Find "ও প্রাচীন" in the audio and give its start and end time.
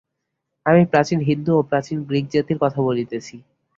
1.55-1.97